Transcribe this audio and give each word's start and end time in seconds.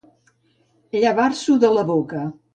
Llevar-s'ho 1.03 1.59
de 1.67 1.71
la 1.77 1.87
boca. 1.93 2.25